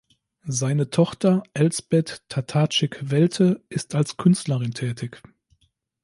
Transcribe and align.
Seine 0.47 0.89
Tochter 0.89 1.43
Elsbeth 1.53 2.23
Tatarczyk-Welte 2.27 3.63
ist 3.69 3.93
als 3.93 4.17
Künstlerin 4.17 4.71
tätig. 4.73 5.21